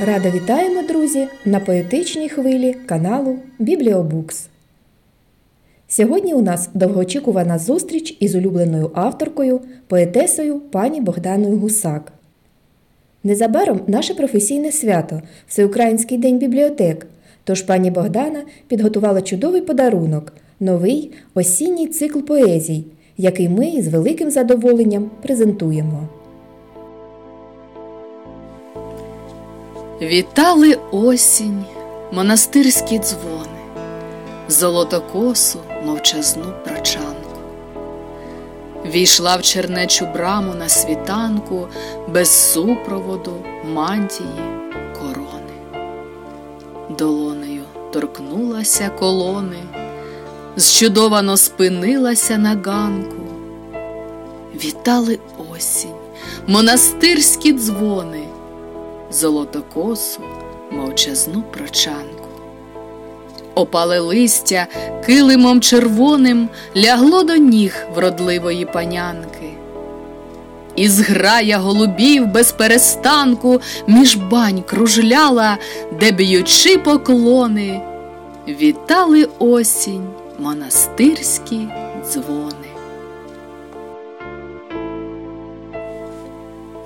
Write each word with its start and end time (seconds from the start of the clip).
Рада 0.00 0.30
вітаємо, 0.30 0.82
друзі, 0.82 1.28
на 1.44 1.60
поетичній 1.60 2.28
хвилі 2.28 2.76
каналу 2.86 3.36
Бібліобукс. 3.58 4.46
Сьогодні 5.88 6.34
у 6.34 6.42
нас 6.42 6.68
довгоочікувана 6.74 7.58
зустріч 7.58 8.16
із 8.20 8.34
улюбленою 8.34 8.90
авторкою, 8.94 9.60
поетесою 9.86 10.60
пані 10.60 11.00
Богданою 11.00 11.58
Гусак. 11.58 12.12
Незабаром 13.24 13.80
наше 13.86 14.14
професійне 14.14 14.72
свято 14.72 15.22
Всеукраїнський 15.48 16.18
день 16.18 16.38
бібліотек. 16.38 17.06
Тож 17.44 17.62
пані 17.62 17.90
Богдана 17.90 18.42
підготувала 18.68 19.22
чудовий 19.22 19.60
подарунок 19.60 20.32
новий 20.60 21.10
осінній 21.34 21.86
цикл 21.86 22.20
поезій, 22.20 22.84
який 23.16 23.48
ми 23.48 23.82
з 23.82 23.88
великим 23.88 24.30
задоволенням 24.30 25.10
презентуємо. 25.22 26.08
Вітали 30.02 30.78
осінь, 30.90 31.64
монастирські 32.12 32.98
дзвони, 32.98 33.60
золотокосу 34.48 35.58
мовчазну 35.84 36.44
прочанку. 36.64 37.38
Війшла 38.86 39.36
в 39.36 39.42
чернечу 39.42 40.06
браму 40.14 40.54
на 40.54 40.68
світанку 40.68 41.68
без 42.08 42.52
супроводу 42.52 43.32
мантії 43.74 44.28
корони. 44.98 45.84
Долонею 46.98 47.62
торкнулася 47.92 48.88
колони, 48.88 49.62
зчудовано 50.56 51.36
спинилася 51.36 52.38
на 52.38 52.60
ганку. 52.64 53.22
Вітали 54.64 55.18
осінь, 55.52 55.90
монастирські 56.46 57.52
дзвони 57.52 58.23
золотокосу, 59.14 60.20
мовчазну 60.70 61.42
прочанку. 61.42 62.28
Опале 63.54 64.00
листя 64.00 64.66
килимом 65.06 65.60
червоним 65.60 66.48
лягло 66.76 67.22
до 67.22 67.36
ніг 67.36 67.86
вродливої 67.94 68.64
панянки. 68.64 69.50
І 70.76 70.88
зграя 70.88 71.58
голубів 71.58 72.26
без 72.26 72.52
перестанку 72.52 73.60
між 73.86 74.16
бань 74.16 74.62
кружляла, 74.62 75.58
де 76.00 76.12
б'ючи 76.12 76.78
поклони, 76.78 77.80
вітали 78.48 79.28
осінь 79.38 80.06
монастирські 80.38 81.68
дзвони. 82.04 82.68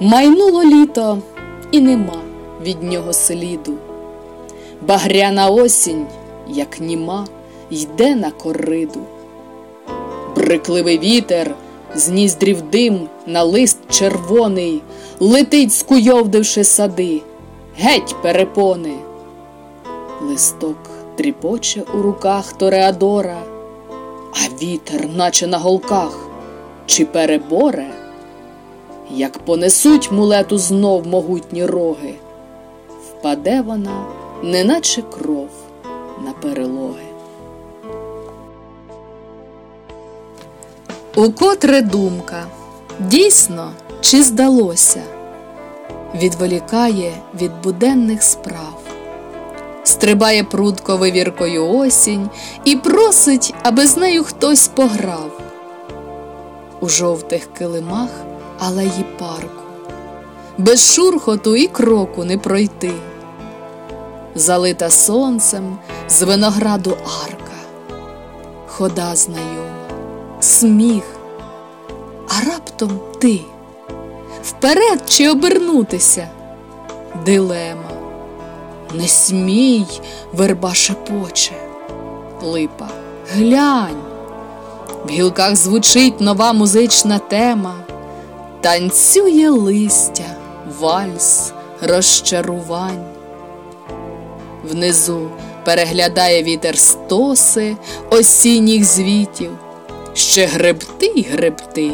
Майнуло 0.00 0.64
літо 0.64 1.18
і 1.72 1.80
нема 1.80 2.22
від 2.62 2.82
нього 2.82 3.12
сліду. 3.12 3.74
Багряна 4.82 5.48
осінь, 5.48 6.06
як 6.48 6.80
німа, 6.80 7.26
йде 7.70 8.16
на 8.16 8.30
кориду. 8.30 9.00
Брикливий 10.36 10.98
вітер, 10.98 11.54
з 11.94 12.08
ніздрів 12.08 12.62
дим 12.62 13.08
на 13.26 13.42
лист 13.42 13.78
червоний, 13.90 14.82
летить, 15.20 15.72
скуйовдивши 15.72 16.64
сади, 16.64 17.22
геть 17.78 18.16
перепони. 18.22 18.94
Листок 20.22 20.76
тріпоче 21.16 21.82
у 21.94 22.02
руках 22.02 22.52
Тореадора, 22.52 23.42
а 24.32 24.62
вітер, 24.62 25.08
наче 25.16 25.46
на 25.46 25.58
голках, 25.58 26.28
чи 26.86 27.04
переборе 27.04 27.86
як 29.10 29.38
понесуть 29.38 30.12
мулету 30.12 30.58
знов 30.58 31.06
могутні 31.06 31.66
роги, 31.66 32.14
впаде 33.08 33.60
вона, 33.60 34.04
неначе 34.42 35.02
кров 35.02 35.48
на 36.24 36.32
перелоги. 36.32 37.02
Укотре 41.16 41.82
думка, 41.82 42.46
дійсно, 43.00 43.70
чи 44.00 44.22
здалося, 44.22 45.02
відволікає 46.14 47.12
від 47.40 47.50
буденних 47.62 48.22
справ, 48.22 48.78
стрибає 49.84 50.44
прудко 50.44 50.96
вивіркою 50.96 51.68
осінь 51.68 52.30
і 52.64 52.76
просить, 52.76 53.54
аби 53.62 53.86
з 53.86 53.96
нею 53.96 54.24
хтось 54.24 54.68
пограв. 54.68 55.40
У 56.80 56.88
жовтих 56.88 57.48
килимах 57.58 58.10
алеї 58.58 59.04
парку, 59.18 59.62
без 60.58 60.94
шурхоту 60.94 61.56
і 61.56 61.66
кроку 61.66 62.24
не 62.24 62.38
пройти, 62.38 62.92
залита 64.34 64.90
сонцем 64.90 65.78
з 66.08 66.22
винограду 66.22 66.96
арка, 67.24 67.58
хода 68.66 69.16
знайома, 69.16 69.88
сміх, 70.40 71.04
а 72.28 72.50
раптом 72.50 73.00
ти. 73.20 73.40
Вперед 74.44 75.02
чи 75.06 75.30
обернутися, 75.30 76.28
дилема, 77.26 77.90
не 78.94 79.08
смій, 79.08 79.86
верба 80.32 80.74
шепоче, 80.74 81.52
липа, 82.42 82.88
глянь. 83.34 84.02
В 85.04 85.10
гілках 85.10 85.56
звучить 85.56 86.20
нова 86.20 86.52
музична 86.52 87.18
тема. 87.18 87.74
Танцює 88.60 89.50
листя, 89.50 90.36
вальс, 90.80 91.52
розчарувань. 91.80 93.04
Внизу 94.64 95.30
переглядає 95.64 96.42
вітер 96.42 96.78
стоси 96.78 97.76
осінніх 98.10 98.84
звітів, 98.84 99.50
ще 100.14 100.46
гребти 100.46 101.06
й 101.06 101.22
гребти, 101.22 101.92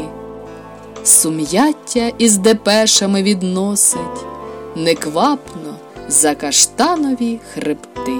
сум'яття 1.03 2.11
із 2.17 2.37
депешами 2.37 3.23
відносить 3.23 4.25
неквапно 4.75 5.75
за 6.07 6.35
каштанові 6.35 7.39
хребти. 7.53 8.17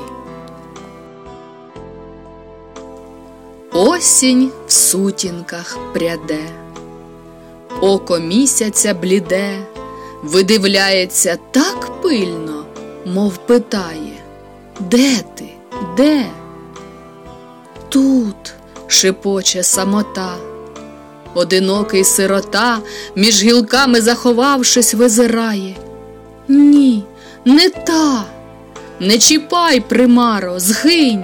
Осінь 3.74 4.52
в 4.68 4.72
сутінках 4.72 5.78
пряде. 5.94 6.65
Око 7.82 8.20
місяця 8.20 8.94
бліде, 8.94 9.60
видивляється 10.24 11.38
так 11.52 12.02
пильно, 12.02 12.66
мов 13.06 13.38
питає 13.38 14.14
Де 14.80 15.16
ти? 15.36 15.46
Де? 15.98 16.26
Тут 17.90 18.54
шепоче 18.88 19.64
самота, 19.64 20.36
одинокий 21.34 22.04
сирота, 22.04 22.80
між 23.16 23.44
гілками 23.44 24.02
заховавшись, 24.02 24.94
визирає. 24.94 25.76
Ні, 26.48 27.04
не 27.46 27.70
та, 27.70 28.24
не 29.00 29.18
чіпай, 29.18 29.80
примаро, 29.80 30.60
згинь, 30.60 31.24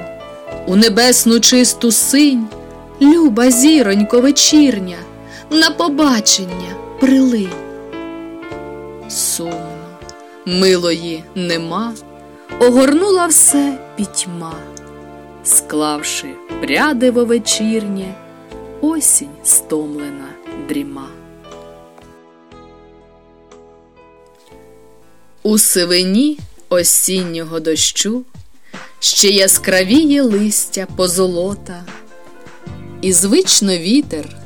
у 0.68 0.76
небесну 0.76 1.40
чисту 1.40 1.92
синь, 1.92 2.48
люба 3.02 3.52
зіронько 3.52 4.22
вечірня 4.22 4.98
на 5.52 5.72
побачення 5.72 6.76
прилинь. 7.00 7.50
Сумно, 9.10 9.78
милої 10.46 11.24
нема, 11.36 11.94
огорнула 12.60 13.28
все 13.28 13.80
пітьма, 13.96 14.56
склавши 15.44 16.28
прядиво 16.62 17.26
вечірнє, 17.26 18.16
осінь 18.82 19.30
стомлена 19.44 20.28
дріма. 20.68 21.08
У 25.44 25.58
сивині 25.58 26.40
осіннього 26.70 27.60
дощу 27.60 28.24
ще 29.00 29.30
яскравіє 29.30 30.22
листя 30.22 30.88
позолота, 30.96 31.86
і 33.02 33.14
звично 33.14 33.78
вітер 33.78 34.41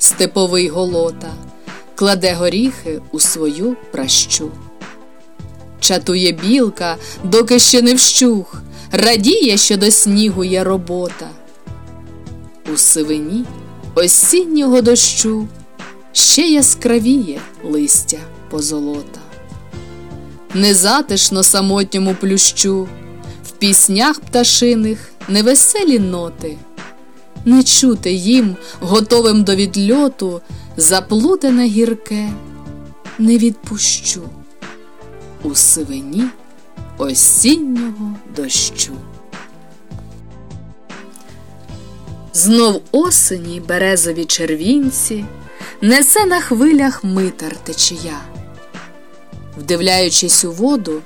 степовий 0.00 0.68
голота, 0.68 1.32
кладе 1.94 2.34
горіхи 2.34 3.00
у 3.12 3.20
свою 3.20 3.76
пращу. 3.92 4.50
Чатує 5.80 6.32
білка, 6.32 6.96
доки 7.24 7.58
ще 7.58 7.82
не 7.82 7.94
вщух, 7.94 8.62
радіє, 8.92 9.56
що 9.56 9.76
до 9.76 9.90
снігу 9.90 10.44
є 10.44 10.64
робота. 10.64 11.28
У 12.74 12.76
сивині 12.76 13.44
осіннього 13.94 14.82
дощу 14.82 15.48
ще 16.12 16.42
яскравіє 16.42 17.40
листя 17.64 18.18
позолота. 18.50 19.20
Незатишно 20.54 21.42
самотньому 21.42 22.14
плющу, 22.14 22.88
в 23.44 23.50
піснях 23.50 24.20
пташиних 24.20 25.12
невеселі 25.28 25.98
ноти 25.98 26.56
не 27.44 27.62
чути 27.62 28.12
їм, 28.12 28.56
готовим 28.80 29.44
до 29.44 29.54
відльоту, 29.54 30.40
заплутане 30.76 31.66
гірке, 31.66 32.30
не 33.18 33.38
відпущу. 33.38 34.22
У 35.42 35.54
сивині 35.54 36.24
осіннього 36.98 38.16
дощу. 38.36 38.92
Знов 42.32 42.82
осені 42.92 43.62
березові 43.68 44.24
червінці 44.24 45.24
несе 45.80 46.26
на 46.26 46.40
хвилях 46.40 47.04
митар 47.04 47.56
течія. 47.56 48.20
Вдивляючись 49.58 50.44
у 50.44 50.52
воду, 50.52 51.00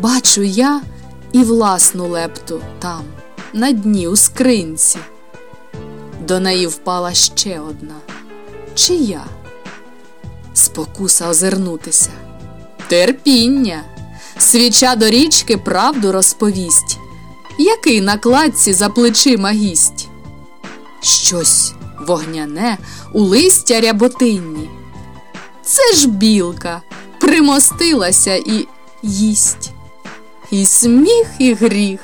бачу 0.00 0.42
я 0.42 0.82
і 1.32 1.42
власну 1.42 2.08
лепту 2.08 2.60
там, 2.78 3.04
на 3.52 3.72
дні 3.72 4.08
у 4.08 4.16
скринці. 4.16 4.98
До 6.26 6.40
неї 6.40 6.66
впала 6.66 7.14
ще 7.14 7.60
одна. 7.60 7.94
Чия? 8.74 9.24
Спокуса 10.54 11.28
озирнутися. 11.28 12.10
Терпіння. 12.88 13.82
Свіча 14.38 14.96
до 14.96 15.10
річки 15.10 15.56
правду 15.56 16.12
розповість. 16.12 16.98
Який 17.58 18.00
на 18.00 18.18
кладці 18.18 18.72
за 18.72 18.88
плечима 18.88 19.50
гість? 19.50 20.08
Щось 21.00 21.72
вогняне 22.06 22.78
у 23.12 23.20
листя 23.22 23.80
ряботинні. 23.80 24.70
Це 25.62 25.92
ж 25.92 26.08
білка 26.08 26.82
примостилася 27.20 28.34
і 28.34 28.68
їсть. 29.02 29.70
І 30.50 30.66
сміх, 30.66 31.26
і 31.38 31.54
гріх, 31.54 32.00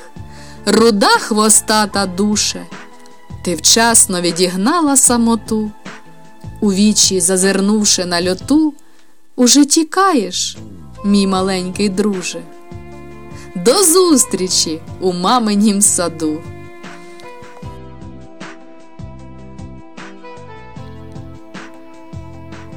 руда 0.66 1.08
хвостата 1.18 2.06
душе. 2.06 2.66
Ти 3.42 3.54
вчасно 3.54 4.20
відігнала 4.20 4.96
самоту, 4.96 5.70
у 6.60 6.72
вічі 6.72 7.20
зазирнувши 7.20 8.04
на 8.04 8.30
льоту, 8.30 8.74
уже 9.36 9.64
тікаєш, 9.64 10.56
мій 11.04 11.26
маленький 11.26 11.88
друже. 11.88 12.40
До 13.56 13.84
зустрічі 13.84 14.80
у 15.00 15.12
маминім 15.12 15.82
саду. 15.82 16.40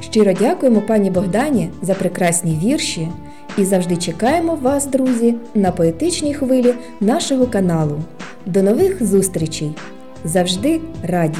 Щиро 0.00 0.32
дякуємо 0.32 0.82
пані 0.82 1.10
Богдані 1.10 1.70
за 1.82 1.94
прекрасні 1.94 2.60
вірші 2.64 3.08
і 3.58 3.64
завжди 3.64 3.96
чекаємо 3.96 4.54
вас, 4.54 4.86
друзі, 4.86 5.34
на 5.54 5.72
поетичній 5.72 6.34
хвилі 6.34 6.74
нашого 7.00 7.46
каналу. 7.46 8.00
До 8.46 8.62
нових 8.62 9.06
зустрічей! 9.06 9.74
Завжди 10.26 10.80
раді! 11.02 11.38